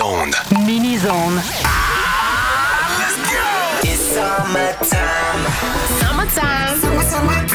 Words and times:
Mini-zone. 0.00 1.34
Let's 1.34 3.16
go! 3.16 3.42
It's 3.82 4.00
summertime. 4.14 5.42
Summertime. 5.98 7.46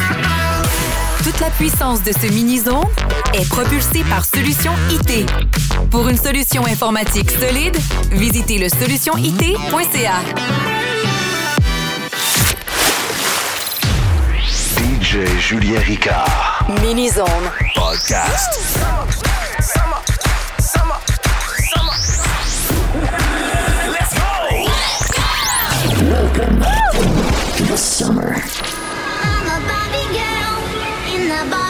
Toute 1.24 1.40
la 1.40 1.50
puissance 1.52 2.04
de 2.04 2.12
ce 2.12 2.28
mini-zone 2.28 2.84
est 3.34 3.48
propulsée 3.48 4.04
par 4.10 4.26
Solution 4.26 4.74
IT. 4.92 5.26
Pour 5.90 6.10
une 6.10 6.18
solution 6.18 6.65
informatique 6.65 7.31
solide, 7.31 7.78
visitez 8.12 8.57
le 8.57 8.67
solutionit.ca. 8.67 10.19
DJ 14.78 15.39
Julien 15.39 15.79
Ricard. 15.79 16.66
Mini-zone. 16.81 17.52
Podcast. 17.73 18.80
about 31.41 31.62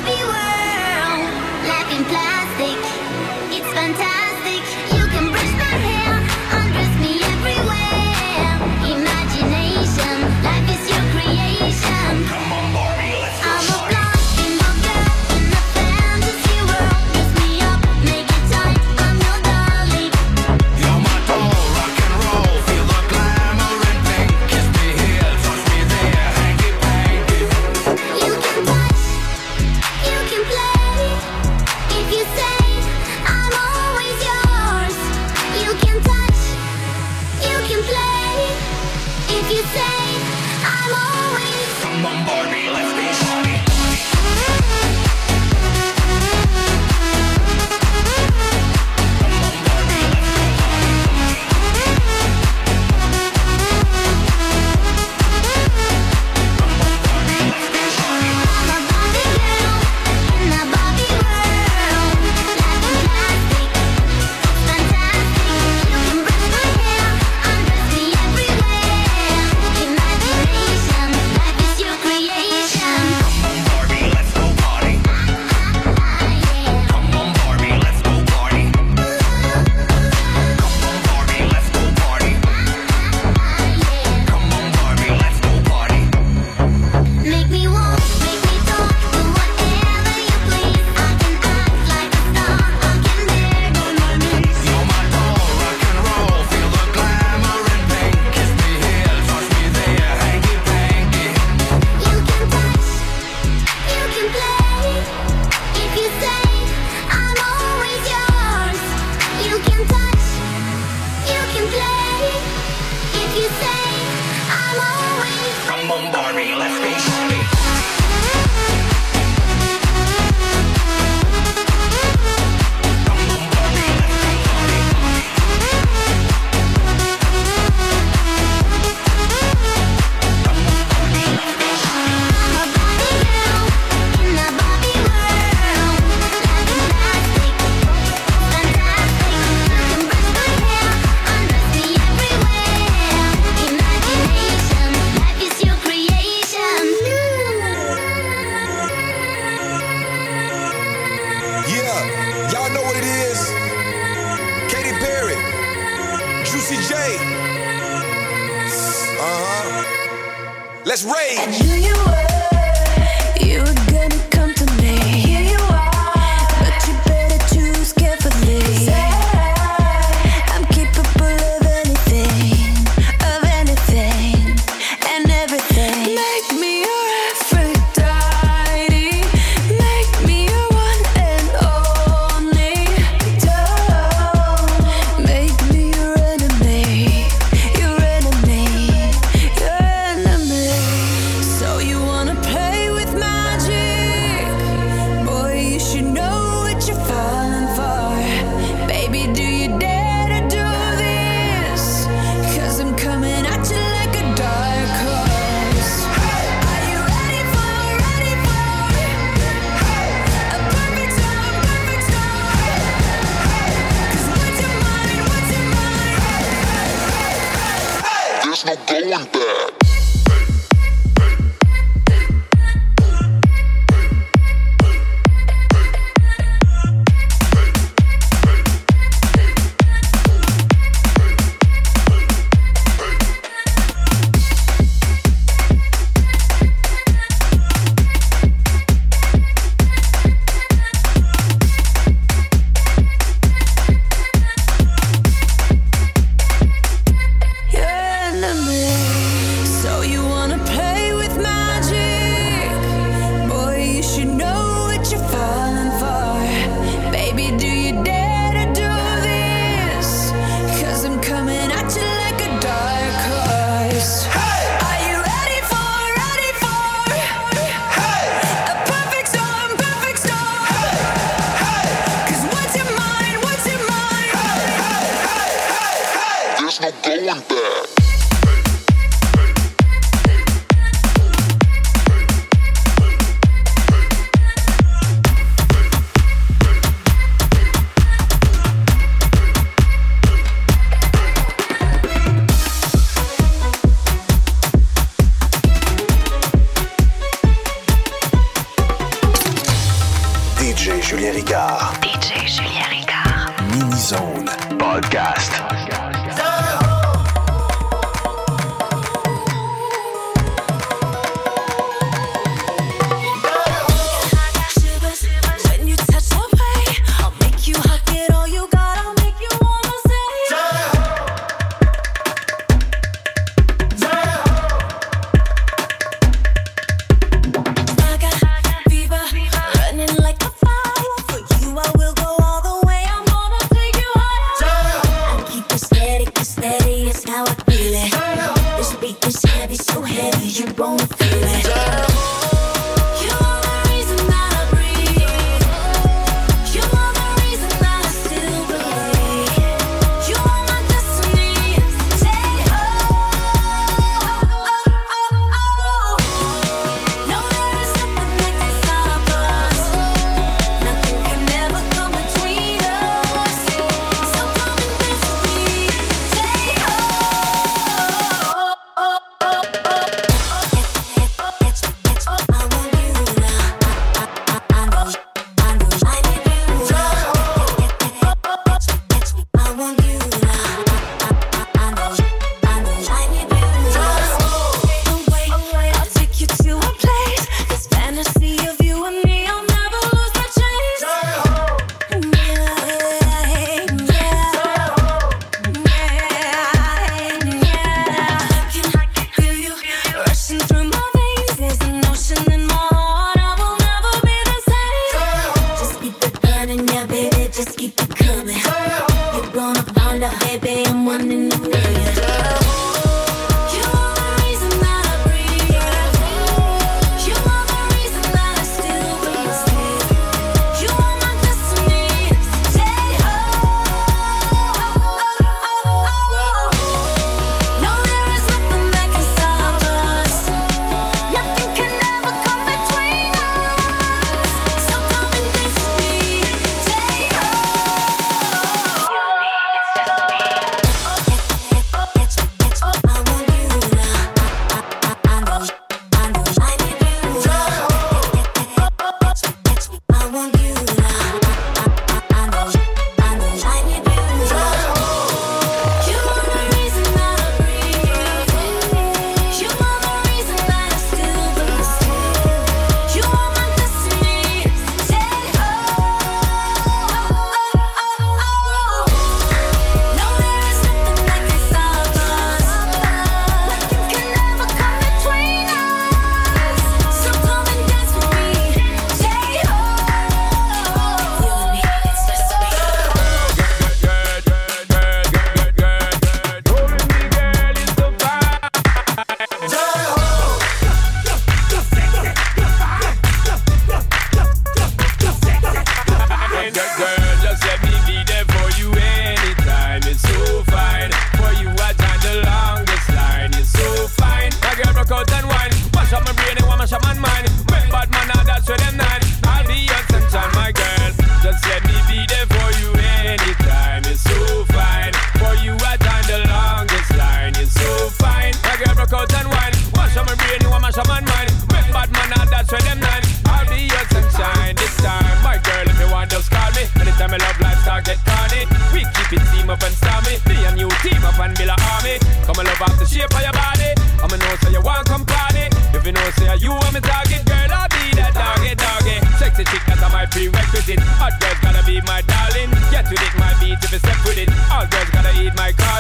shape 533.24 533.36
of 533.36 533.44
your 533.44 533.56
body. 533.56 533.92
I'm 534.20 534.28
going 534.28 534.40
to 534.40 534.48
know 534.48 534.56
say 534.60 534.72
you 534.72 534.82
want 534.82 535.08
some 535.08 535.26
party. 535.26 535.72
If 535.96 536.06
you 536.06 536.12
know 536.12 536.30
say 536.36 536.56
you 536.58 536.72
are 536.72 536.92
my 536.92 537.00
target, 537.00 537.46
girl, 537.46 537.72
I'll 537.72 537.88
be 537.90 538.12
that 538.20 538.34
target, 538.34 538.78
target. 538.78 539.20
Sexy 539.40 539.64
chick, 539.64 539.84
that's 539.88 540.02
my 540.12 540.26
prerequisite. 540.26 541.00
Hot 541.20 541.34
girls 541.40 541.60
gotta 541.62 541.84
be 541.86 542.02
my 542.02 542.22
darling. 542.28 542.72
Get 542.92 543.08
with 543.10 543.22
it, 543.22 543.34
my 543.40 543.54
beat 543.60 543.80
if 543.80 543.92
you 543.92 544.00
step 544.00 544.20
with 544.26 544.38
it. 544.38 544.50
All 544.72 544.86
girls 544.88 545.10
gotta 545.12 545.32
eat 545.40 545.56
my 545.56 545.72
car. 545.72 545.93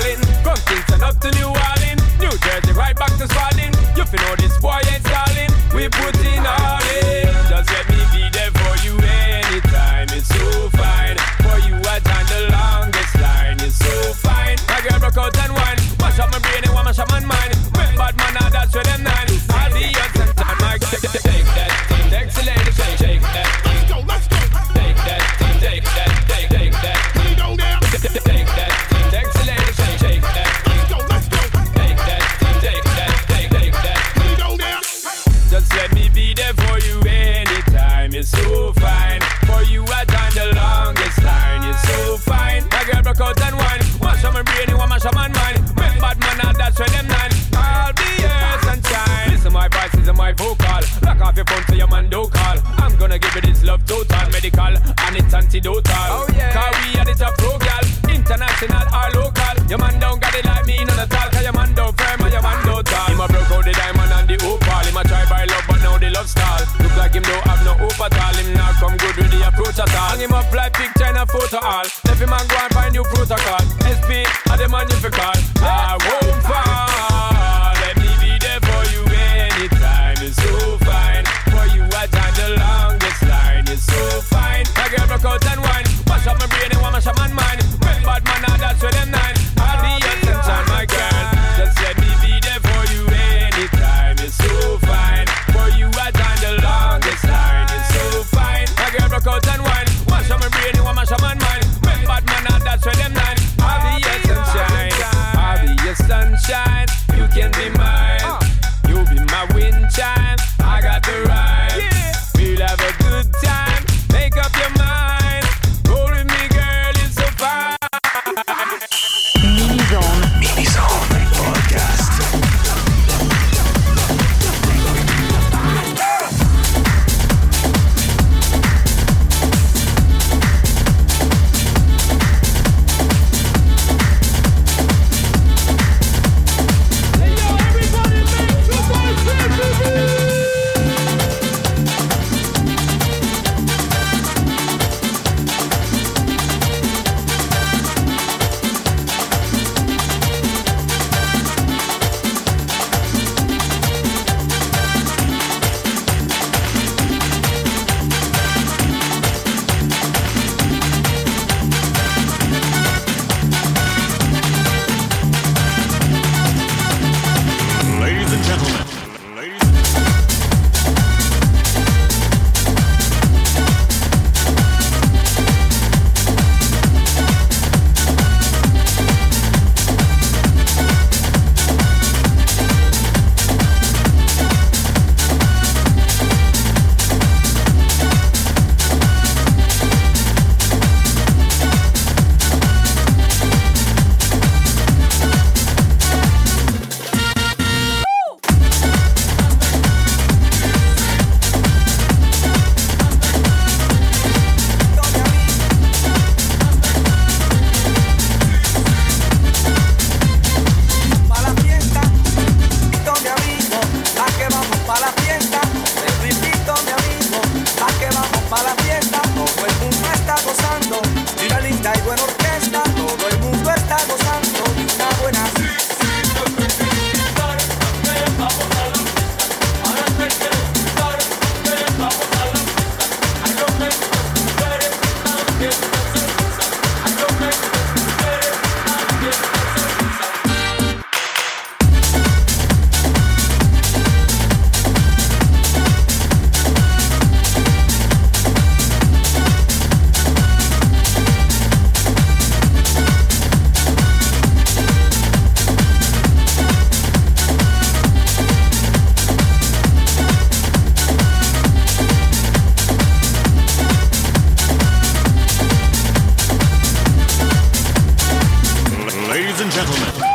gentlemen. 269.73 270.32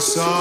song. 0.00 0.39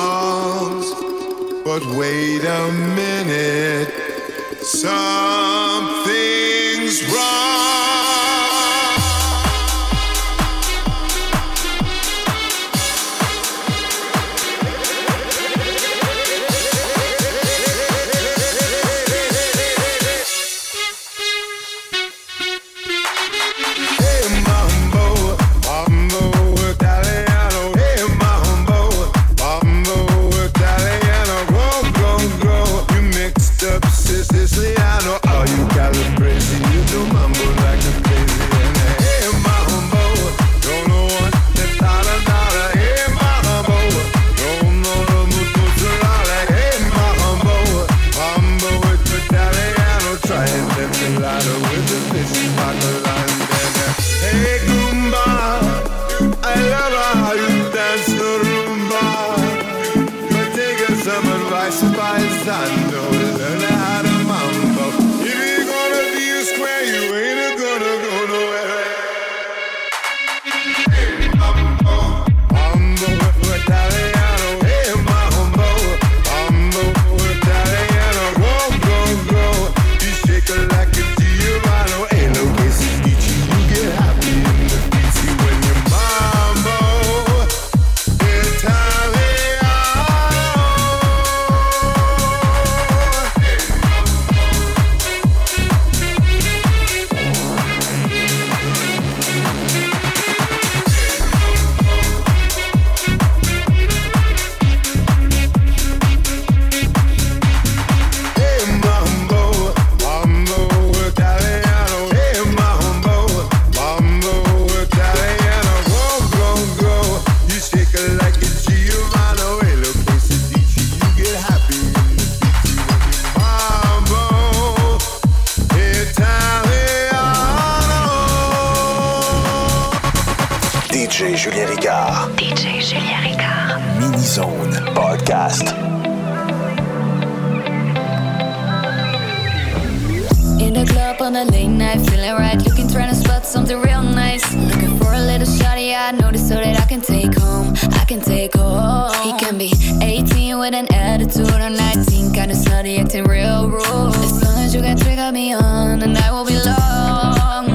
turn 155.30 155.36
me 155.36 155.54
on, 155.54 156.02
and 156.02 156.18
I 156.18 156.32
will 156.32 156.46
be 156.46 156.56
long. 156.56 157.66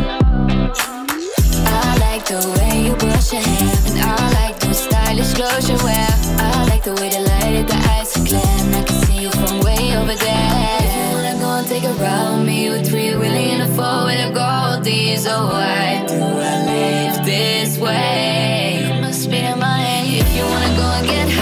I 1.67 1.97
like 2.01 2.27
the 2.27 2.41
way 2.59 2.87
you 2.87 2.97
brush 2.97 3.33
your 3.33 3.43
hair, 3.43 3.77
and 3.87 4.01
I 4.01 4.33
like 4.41 4.59
the 4.59 4.75
stylish 4.75 5.35
clothes 5.35 5.69
you 5.71 5.77
wear. 5.85 6.09
I 6.39 6.67
like 6.69 6.83
the 6.83 6.95
way 6.95 7.11
the 7.11 7.21
light 7.21 7.55
at 7.63 7.69
the 7.69 7.79
eyes 7.93 8.17
are 8.17 8.27
clear, 8.27 8.43
and 8.43 8.75
I 8.75 8.83
can 8.83 8.97
see 9.07 9.23
you 9.23 9.31
from 9.31 9.61
way 9.61 9.97
over 9.97 10.17
there. 10.17 10.79
If 10.87 10.93
you 10.97 11.07
wanna 11.15 11.39
go 11.39 11.51
and 11.59 11.67
take 11.69 11.85
a 11.85 11.93
ride 12.03 12.39
with 12.39 12.47
me 12.47 12.71
with 12.71 12.89
three 12.89 13.15
Willie 13.15 13.51
and 13.55 13.63
a 13.63 13.69
four 13.77 14.07
with 14.07 14.29
a 14.29 14.31
Goldie, 14.33 15.17
oh 15.29 15.47
why 15.53 16.05
do 16.09 16.15
I 16.15 16.55
live 16.73 17.25
this 17.25 17.79
way? 17.79 18.83
You 18.83 19.01
must 19.01 19.31
be 19.31 19.39
in 19.39 19.59
my 19.59 19.79
head 19.79 20.27
if 20.27 20.37
you 20.37 20.45
wanna 20.45 20.77
go 20.77 20.87
and 20.99 21.07
get. 21.07 21.34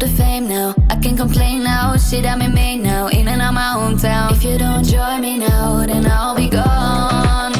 the 0.00 0.08
fame 0.08 0.48
now. 0.48 0.74
I 0.88 0.96
can 0.96 1.14
complain 1.16 1.62
now, 1.62 1.96
shit 1.96 2.24
I'm 2.24 2.40
in 2.40 2.54
Maine 2.54 2.82
now, 2.82 3.08
in 3.08 3.28
and 3.28 3.42
out 3.42 3.52
my 3.52 3.74
hometown. 3.76 4.32
If 4.32 4.42
you 4.42 4.56
don't 4.56 4.82
join 4.82 5.20
me 5.20 5.36
now, 5.36 5.84
then 5.84 6.06
I'll 6.06 6.34
be 6.34 6.48
gone. 6.48 7.52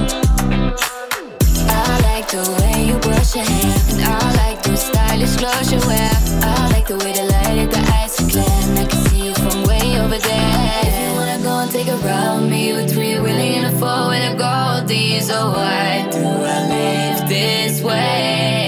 I 1.69 2.01
like 2.09 2.29
the 2.29 2.43
way 2.59 2.87
you 2.89 2.99
brush 2.99 3.37
your 3.37 3.45
hair, 3.45 3.77
and 3.91 4.01
I 4.01 4.35
like 4.43 4.63
those 4.63 4.83
stylish 4.83 5.37
clothes 5.37 5.71
you 5.71 5.81
wear. 5.81 6.11
I 6.43 6.71
like 6.73 6.87
the 6.89 6.97
way 6.97 7.13
the 7.13 7.25
light 7.25 7.59
at 7.65 7.71
the 7.71 7.83
eyes 7.97 8.19
are 8.21 8.31
clear, 8.31 8.57
and 8.69 8.79
I 8.79 8.85
can 8.87 9.01
see 9.09 9.27
you 9.27 9.35
from 9.35 9.65
way 9.65 10.01
over 10.01 10.19
there. 10.19 10.81
If 10.89 10.97
you 11.03 11.11
wanna 11.19 11.43
go 11.43 11.59
and 11.59 11.71
take 11.71 11.89
a 11.89 11.97
ride 11.97 12.49
me 12.49 12.73
with 12.73 12.91
three 12.91 13.15
wheelie 13.25 13.57
and 13.59 13.67
a 13.67 13.79
four 13.79 14.09
with 14.09 14.33
a 14.33 14.35
gold, 14.35 14.89
these 14.89 15.31
oh 15.31 15.51
why 15.51 16.09
do 16.11 16.25
I 16.25 16.59
live 16.73 17.29
this 17.29 17.83
way? 17.83 18.60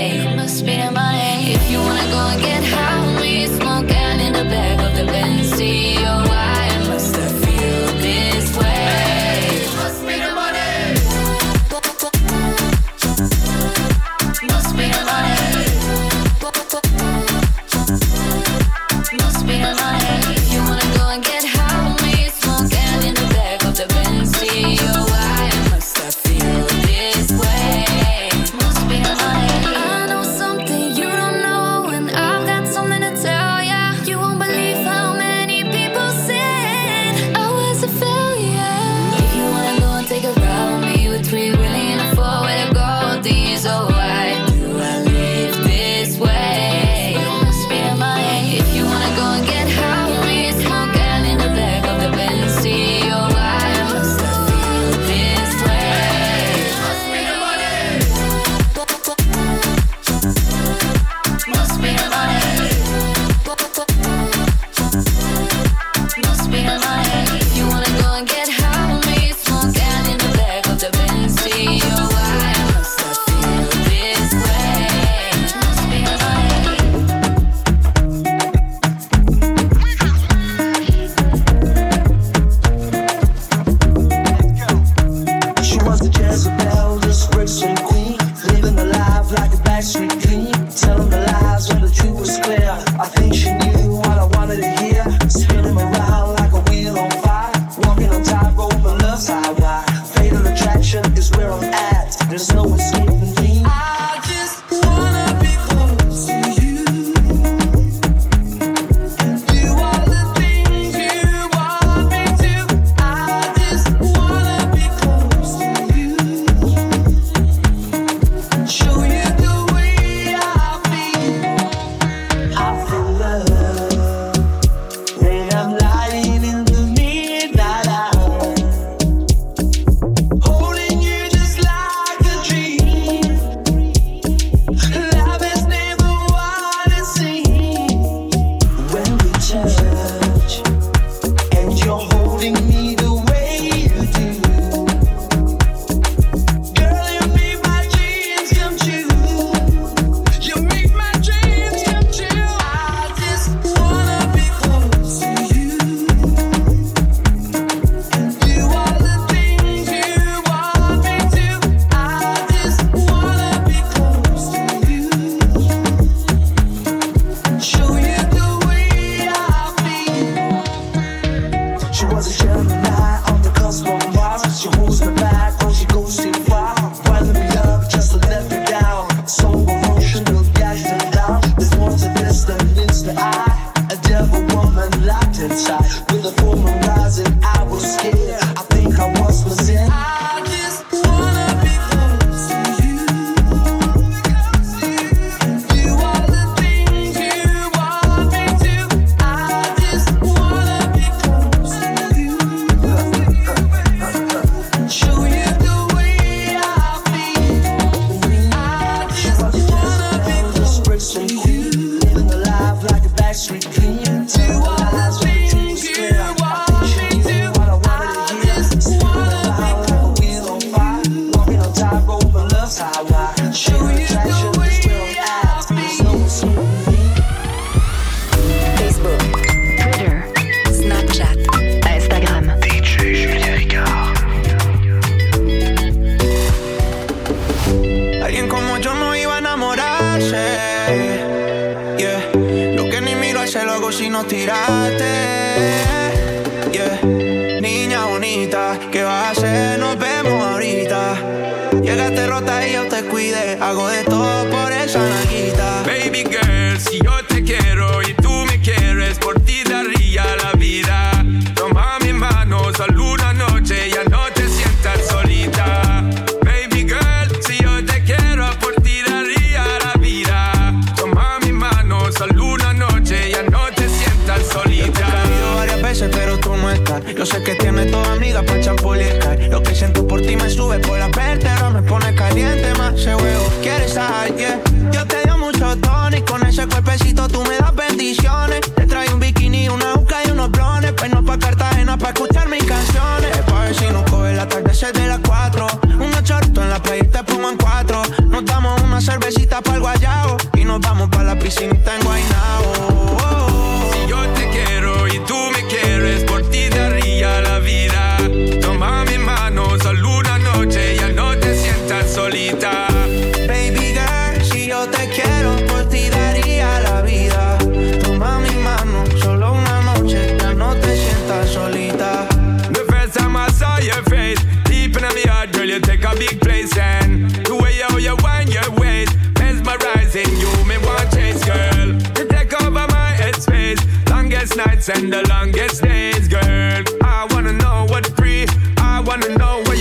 I 339.43 339.72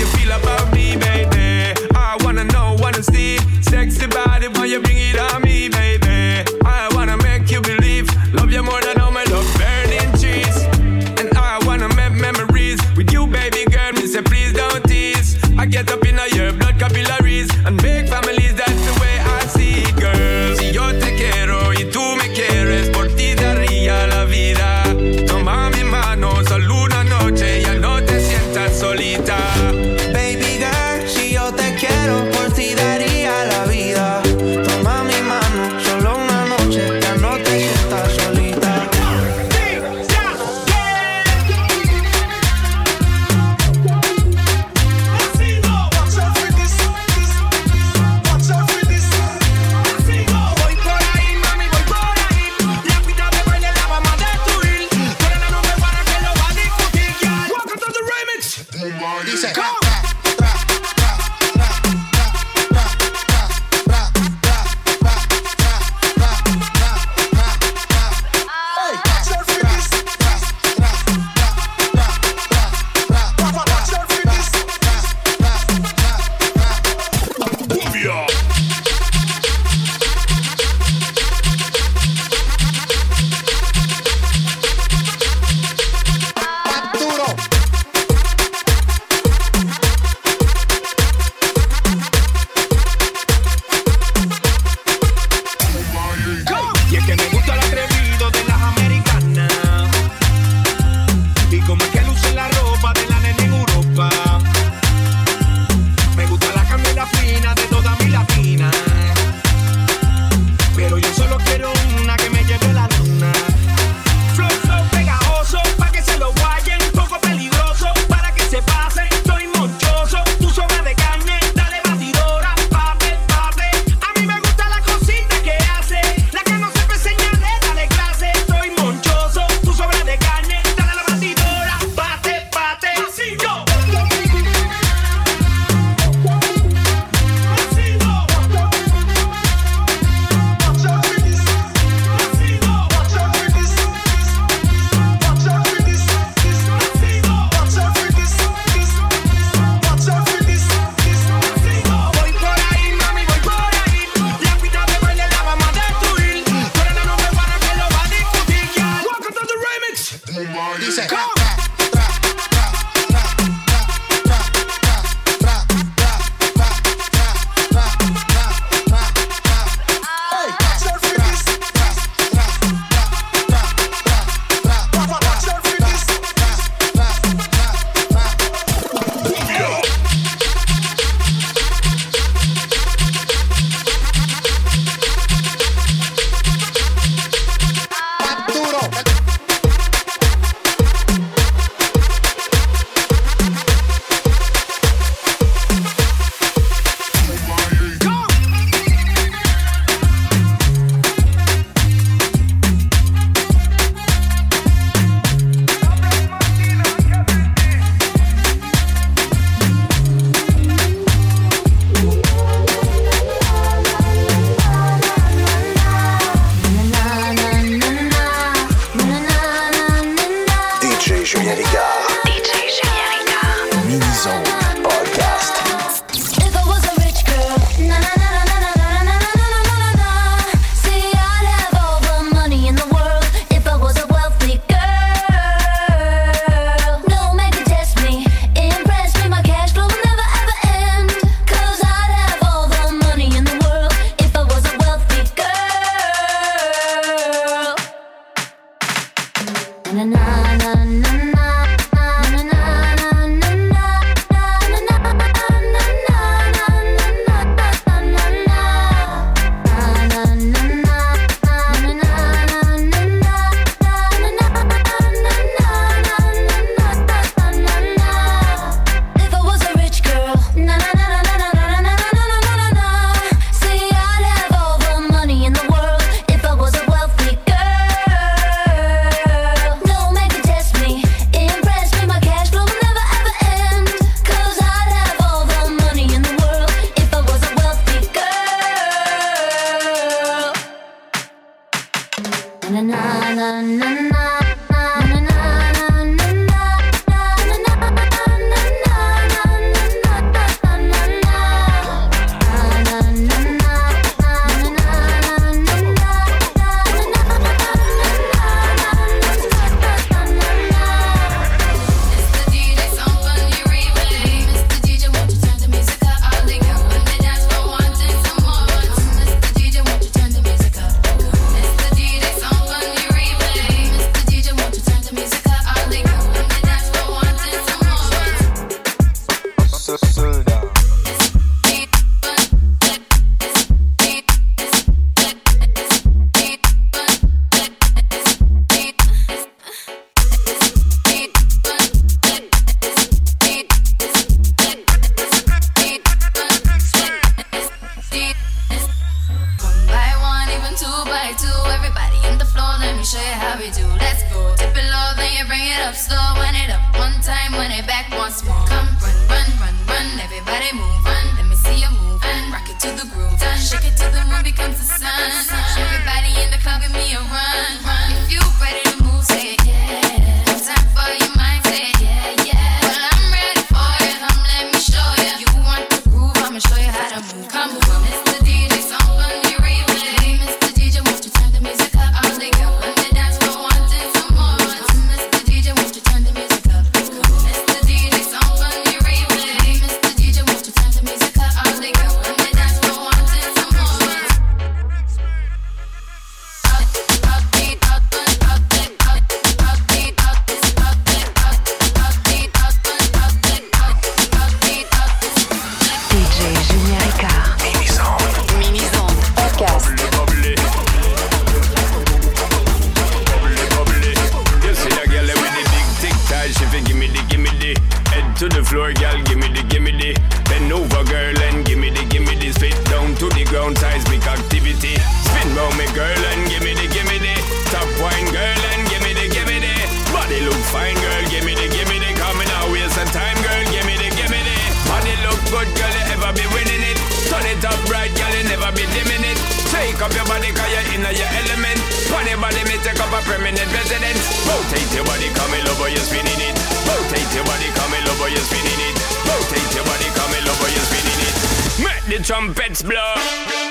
permanent 443.51 443.71
resident. 443.73 444.17
Rotate 444.47 444.95
your 444.95 445.05
body, 445.05 445.27
come 445.35 445.53
in 445.53 445.67
over, 445.67 445.89
you're 445.89 445.99
spinning 445.99 446.39
it. 446.39 446.55
Rotate 446.87 447.35
your 447.35 447.43
body, 447.43 447.67
come 447.75 447.93
in 447.93 448.07
over, 448.07 448.29
you're 448.29 448.39
spinning 448.39 448.79
it. 448.79 448.95
Rotate 449.27 449.75
your 449.75 449.83
body, 449.85 450.07
come 450.15 450.31
in 450.33 450.47
over, 450.47 450.69
you're 450.71 450.87
spinning 450.87 451.19
it. 451.27 451.35
Make 451.83 452.17
the 452.17 452.23
trumpets 452.23 452.81
blow. 452.81 453.70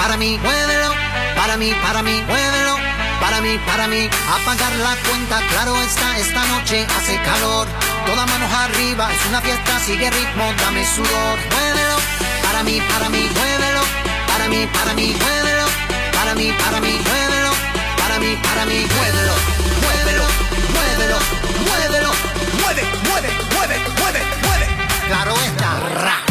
para 0.00 0.16
mí, 0.16 0.38
muévelo, 0.38 0.94
para 1.36 1.58
mí, 1.58 1.74
para 1.82 2.02
mí, 2.02 2.22
muévelo, 2.26 2.76
para 3.20 3.40
mí, 3.42 3.58
para 3.66 3.86
mí. 3.86 4.08
Apagar 4.34 4.72
la 4.76 4.96
cuenta, 5.06 5.40
claro 5.50 5.76
está, 5.82 6.18
esta 6.18 6.42
noche 6.46 6.86
hace 6.96 7.20
calor. 7.20 7.68
Toda 8.06 8.24
mano 8.24 8.46
arriba, 8.64 9.12
es 9.12 9.26
una 9.26 9.42
fiesta, 9.42 9.78
sigue 9.80 10.10
ritmo, 10.10 10.54
dame 10.58 10.86
sudor. 10.86 11.38
Muévelo, 11.52 11.96
para 12.42 12.62
mí, 12.62 12.80
para 12.80 13.10
mí, 13.10 13.28
muévelo, 13.34 13.82
para 14.26 14.48
mí, 14.48 14.66
para 14.72 14.94
mí, 14.94 15.14
muévelo, 15.20 15.66
para 16.16 16.34
mí, 16.34 16.46
para 16.64 16.80
mí, 16.80 16.92
muévelo, 17.08 17.50
para 17.98 18.18
mí, 18.18 18.38
para 18.42 18.64
mí, 18.64 18.86
muévelo, 18.96 19.34
muévelo, 19.84 20.26
muévelo, 20.74 21.18
muévelo, 21.68 22.10
mueve, 22.58 22.82
mueve, 23.06 23.30
mueve, 23.52 23.76
mueve, 24.00 24.20
mueve. 24.44 24.66
Claro 25.08 25.34
está, 25.44 25.70
ra. 26.02 26.29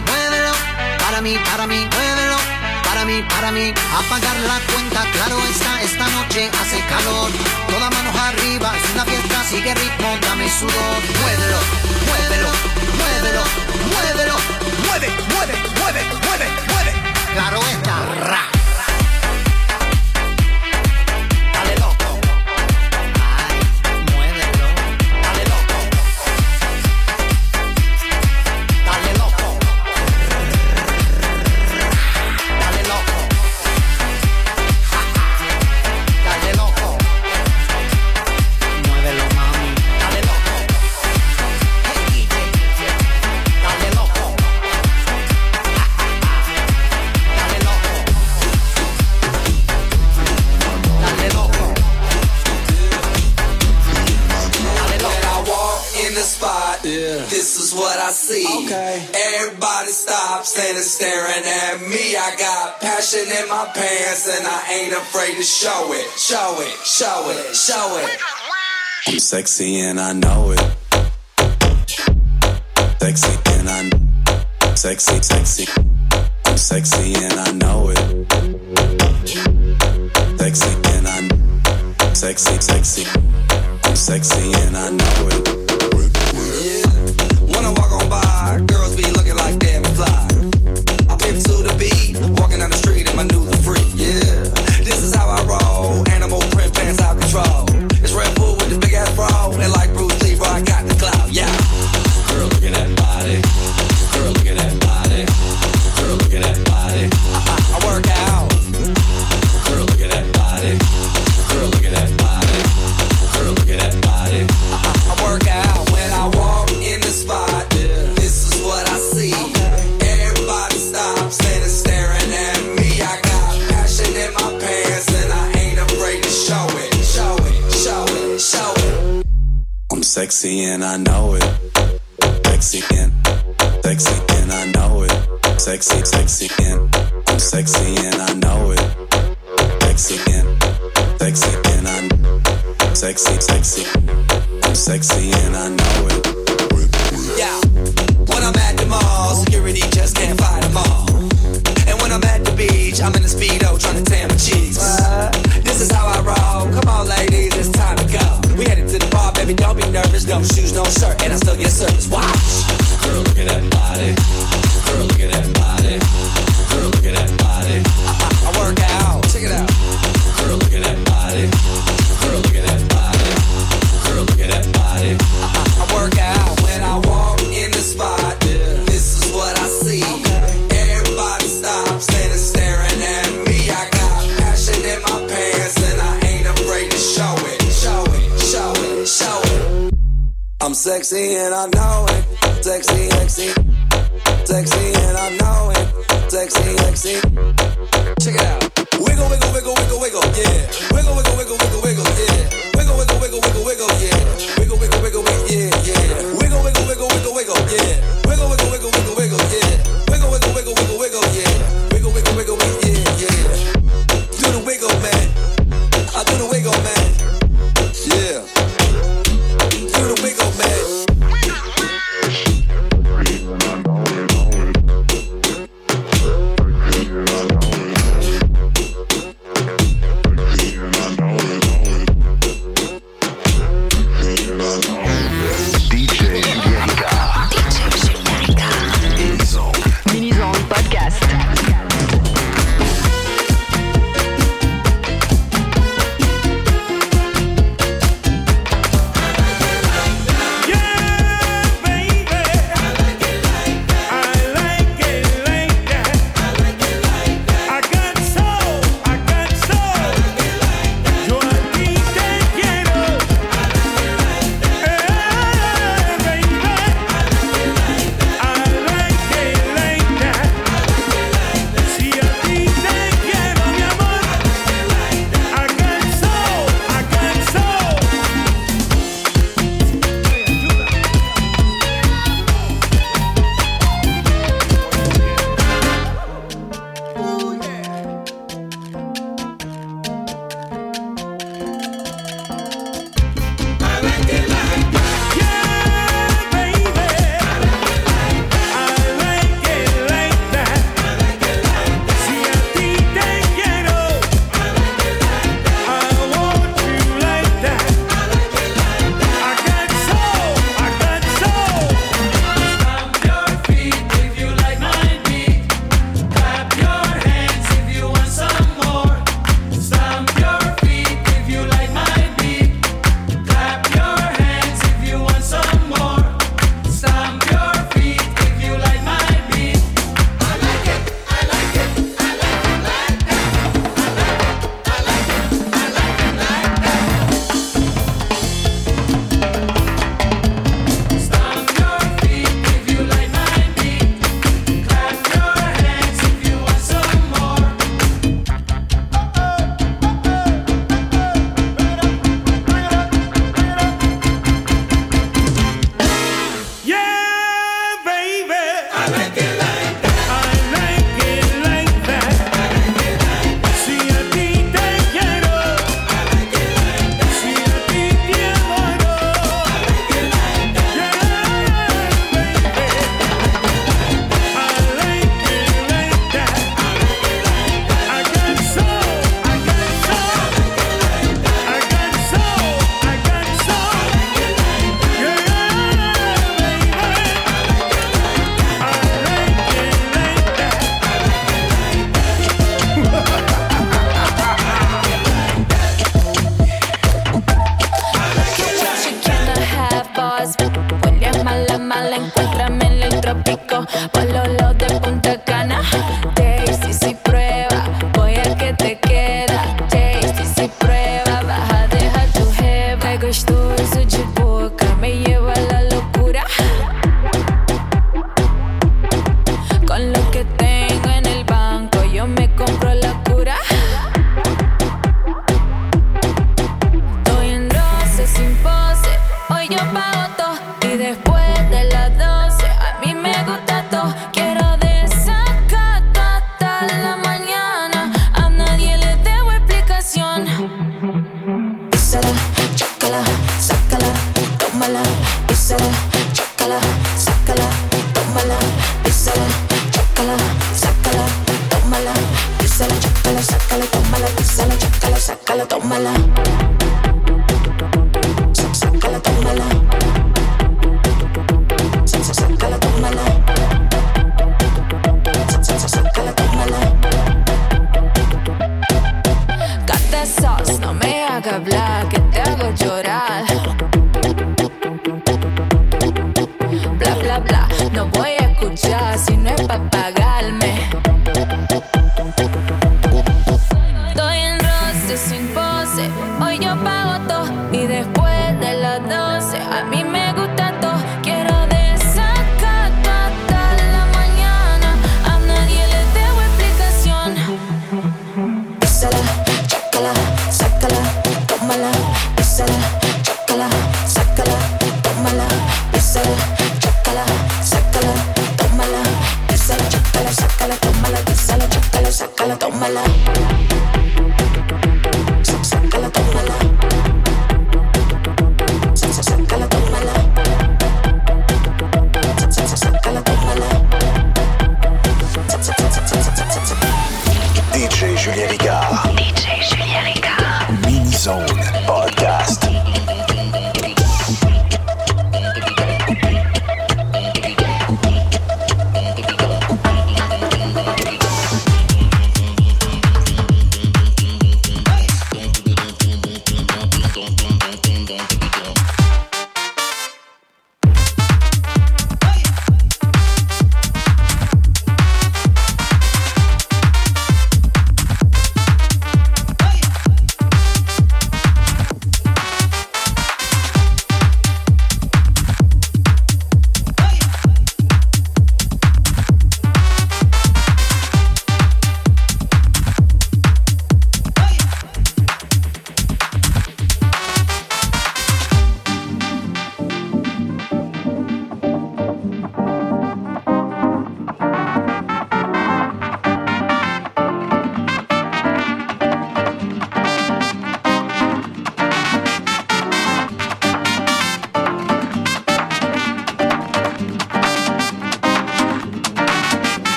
muévelo, 0.00 0.52
para 0.98 1.20
mí, 1.20 1.36
para 1.44 1.66
mí, 1.66 1.76
muévelo, 1.76 2.36
para 2.84 3.04
mí, 3.04 3.22
para 3.28 3.52
mí, 3.52 3.74
apagar 4.00 4.36
la 4.40 4.58
cuenta, 4.72 5.02
claro 5.12 5.38
está, 5.50 5.82
esta 5.82 6.06
noche 6.08 6.50
hace 6.60 6.80
calor, 6.86 7.30
toda 7.68 7.90
manos 7.90 8.16
arriba, 8.16 8.72
es 8.76 8.90
una 8.94 9.04
fiesta, 9.04 9.44
sigue 9.44 9.74
ritmo, 9.74 10.18
dame 10.22 10.48
sudor, 10.48 11.00
muévelo, 11.20 11.60
muévelo, 12.06 12.50
muévelo, 12.98 13.44
muévelo, 13.92 14.36
mueve, 14.86 15.08
mueve, 15.34 15.54
mueve, 15.78 16.02
mueve, 16.26 16.46
mueve, 16.68 16.92
claro 17.34 17.60
está, 17.70 18.24
ra. 18.24 18.61
passion 62.82 63.20
in 63.20 63.48
my 63.48 63.70
pants, 63.72 64.28
and 64.28 64.46
I 64.46 64.60
ain't 64.72 64.92
afraid 64.92 65.36
to 65.36 65.42
show 65.42 65.92
it, 65.92 66.06
show 66.18 66.56
it, 66.58 66.76
show 66.84 67.30
it, 67.30 67.54
show 67.54 67.98
it. 68.02 68.18
I'm 69.06 69.18
sexy 69.18 69.80
and 69.80 70.00
I 70.00 70.12
know 70.12 70.50
it. 70.50 70.60
Sexy 73.00 73.38
and 73.52 73.68
I, 73.68 74.74
sexy, 74.74 75.22
sexy. 75.22 75.66
I'm 76.44 76.56
sexy 76.56 77.14
and 77.14 77.32
I 77.34 77.52
know 77.52 77.90
it. 77.90 77.98
Sexy 80.38 80.72
and 80.92 81.06
I, 81.08 82.14
sexy, 82.14 82.60
sexy. 82.60 83.06
I'm 83.84 83.96
sexy 83.96 84.52
and 84.52 84.76
I 84.76 84.90
know 84.90 85.28
it. 85.30 85.61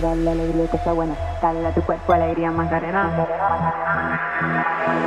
Para 0.00 0.14
darle 0.14 0.30
alegría 0.30 0.64
y 0.64 0.68
cosa 0.68 0.92
buena. 0.92 1.14
Dale 1.42 1.66
a 1.66 1.74
tu 1.74 1.82
cuerpo 1.82 2.12
alegría 2.12 2.50
Macarena. 2.50 3.10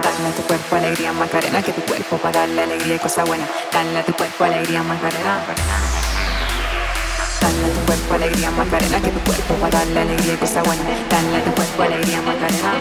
Dale 0.03 0.27
a 0.27 0.35
tu 0.35 0.41
cuerpo 0.43 0.75
alegría 0.75 1.13
Macarena, 1.13 1.61
que 1.61 1.71
tu 1.71 1.81
cuerpo 1.81 2.17
para 2.17 2.39
darle 2.41 2.63
alegría 2.63 2.99
cosa 2.99 3.23
buena. 3.23 3.47
Dale 3.71 3.99
a 3.99 4.03
tu 4.03 4.13
cuerpo 4.13 4.43
alegría 4.43 4.83
Macarena. 4.83 5.39
Dale 7.41 7.65
a 7.65 7.69
tu 7.69 7.85
cuerpo 7.85 8.13
alegría 8.15 8.51
Macarena, 8.51 9.01
que 9.01 9.11
tu 9.11 9.19
cuerpo 9.19 9.53
para 9.55 9.79
darle 9.79 9.99
alegría 10.01 10.39
cosa 10.39 10.63
buena. 10.63 10.83
Dale 11.09 11.37
a 11.37 11.43
tu 11.43 11.51
cuerpo 11.51 11.83
alegría 11.83 12.21
Macarena. 12.21 12.73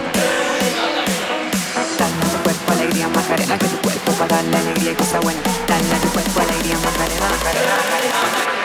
Dale 1.98 2.14
a 2.14 2.30
tu 2.32 2.42
cuerpo 2.42 2.72
alegría 2.72 3.08
Macarena, 3.08 3.58
que 3.58 3.66
tu 3.66 3.78
cuerpo 3.78 4.12
para 4.12 4.36
darle 4.36 4.56
alegría 4.56 4.96
cosa 4.96 5.20
buena. 5.20 5.40
Dale 5.68 5.94
a 5.94 5.98
tu 5.98 6.08
cuerpo 6.08 6.40
alegría 6.40 6.76
Macarena, 6.78 7.28
Macarena, 7.30 7.74
Macarena. 7.76 8.59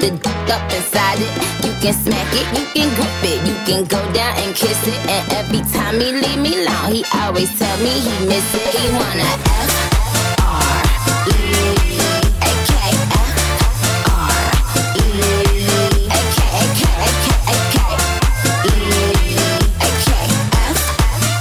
The 0.00 0.10
dick 0.10 0.48
up 0.48 0.62
inside 0.72 1.18
it. 1.20 1.30
You 1.64 1.72
can 1.82 1.92
smack 1.92 2.32
it, 2.32 2.46
you 2.58 2.64
can 2.74 2.88
grip 2.96 3.22
it, 3.22 3.38
you 3.46 3.54
can 3.68 3.84
go 3.84 4.00
down 4.12 4.34
and 4.38 4.54
kiss 4.56 4.80
it. 4.86 4.96
And 5.08 5.32
every 5.32 5.60
time 5.72 6.00
he 6.00 6.12
leave 6.12 6.38
me 6.40 6.64
alone, 6.64 6.92
he 6.92 7.04
always 7.20 7.50
tell 7.58 7.76
me 7.78 7.90
he 8.00 8.26
miss 8.26 8.54
it. 8.54 8.74
He 8.74 8.88
wanna 8.96 9.28
F 9.60 9.72
R 10.40 10.80
E 11.28 11.36
A 12.40 12.52
K 12.64 12.72
F 13.12 13.28
R 14.08 14.40
E 14.96 15.08
A 16.08 16.20
K 16.34 16.38
A 16.48 16.64
K 16.78 16.82
A 16.96 17.08
K 17.20 17.28
A 17.44 17.56
K 17.72 17.76
E 18.64 18.80
A 19.84 19.90
K 20.00 20.08
F 20.72 20.80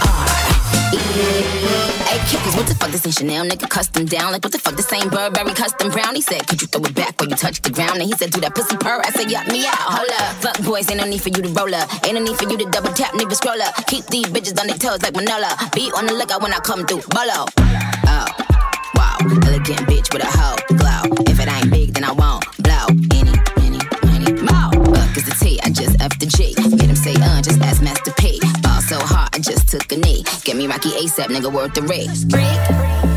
R 0.03 0.28
E 0.93 1.01
A 2.12 2.20
K. 2.28 2.32
What 2.57 2.68
the 2.68 2.76
fuck 2.76 2.91
this 2.91 3.05
ain't 3.05 3.16
Chanel, 3.16 3.45
nigga 3.45 3.68
down. 4.10 4.32
Like 4.34 4.43
what 4.43 4.51
the 4.51 4.60
fuck 4.60 4.76
this 4.76 4.91
ain't 4.91 5.12
Burberry 5.12 5.53
custom 5.53 5.91
brown. 5.91 6.16
He 6.16 6.22
said, 6.22 6.47
could 6.47 6.62
you 6.62 6.68
throw 6.68 6.84
it 6.84 6.95
back 6.95 7.20
when 7.20 7.30
you 7.30 7.36
touch 7.36 7.62
the 7.62 7.70
ground? 7.70 8.01
And 8.01 8.10
he 8.10 8.14
said, 8.14 8.32
do 8.32 8.41
that 8.41 8.55
pussy 8.55 8.76
purr. 8.78 9.01
I 9.05 9.12
said, 9.12 9.32
yup 9.32 9.47
me 9.47 9.66
out. 9.68 9.78
Hold 9.78 10.10
up. 10.10 10.36
Fuck 10.43 10.66
boys, 10.66 10.89
ain't 10.89 10.99
no 10.99 11.05
need 11.05 11.22
for 11.22 11.30
you 11.30 11.41
to 11.41 11.49
roll 11.49 11.74
up. 11.74 11.88
Ain't 12.05 12.16
no 12.16 12.22
need 12.22 12.38
for 12.38 12.49
you 12.49 12.57
to 12.57 12.66
double 12.66 12.91
tap, 12.93 13.14
nigga 13.14 13.36
scroll 13.36 13.62
up. 13.62 13.76
Keep 13.88 14.07
these 14.07 14.26
bitches 14.26 14.60
on 14.60 14.68
their 14.68 14.78
toes 14.78 15.01
like 15.01 15.16
Manolo. 15.16 15.49
Be 15.74 15.91
on 15.95 16.05
the 16.07 16.14
lookout 16.14 16.41
when 16.41 16.53
I 16.53 16.60
come 16.60 16.86
through. 16.86 17.03
Bolo. 17.14 17.45
Oh. 18.10 18.28
Wow, 18.95 19.18
elegant 19.45 19.80
bitch 19.88 20.12
with 20.12 20.24
a 20.24 20.28
hoe 20.28 20.57
glow. 20.76 21.16
If 21.28 21.39
it 21.39 21.47
ain't 21.47 21.70
big, 21.72 21.93
then 21.93 22.03
I 22.03 22.12
won't 22.12 22.43
blow. 22.57 22.88
Any, 23.16 23.32
any, 23.64 23.80
any, 24.12 24.34
more. 24.41 24.72
Fuck 24.93 25.16
is 25.18 25.26
the 25.26 25.36
T, 25.39 25.60
I 25.64 25.70
just 25.70 26.01
F 26.01 26.18
the 26.20 26.26
G. 26.26 26.53
Get 26.55 26.89
him 26.89 26.95
say, 26.95 27.14
uh, 27.16 27.41
just 27.41 27.62
ask 27.62 27.82
Master 27.82 28.12
P. 28.18 28.39
Ball 28.62 28.82
so 28.82 28.99
hard, 28.99 29.30
I 29.34 29.39
just 29.39 29.70
took 29.70 29.91
a 29.91 29.97
knee. 29.97 30.24
Get 30.43 30.57
me 30.57 30.68
Rocky 30.68 30.89
ASAP, 30.89 31.28
nigga, 31.28 31.51
worth 31.51 31.74
the 31.76 31.84
risk. 31.84 32.30
Freak, 32.30 33.09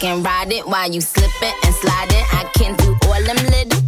can 0.00 0.22
ride 0.22 0.50
it 0.50 0.66
while 0.66 0.90
you 0.90 1.00
slipping 1.00 1.54
and 1.62 1.74
sliding. 1.74 2.24
I 2.32 2.50
can 2.54 2.74
do 2.76 2.96
all 3.06 3.22
them 3.22 3.36
little 3.36 3.79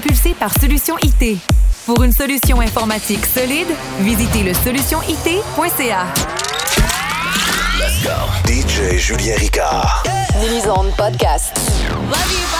propulsée 0.00 0.34
par 0.34 0.52
Solution 0.60 0.94
IT. 1.02 1.38
Pour 1.86 2.02
une 2.02 2.12
solution 2.12 2.60
informatique 2.60 3.24
solide, 3.24 3.68
visitez 4.00 4.42
le 4.42 4.52
solutionit.ca. 4.52 6.06
Let's 7.78 8.02
go. 8.02 8.10
DJ 8.46 8.98
Julien 8.98 9.36
Ricard. 9.38 10.02
Mini-zone 10.38 10.92
podcast. 10.98 11.56
Love 12.10 12.30
you, 12.30 12.46
bye. 12.50 12.55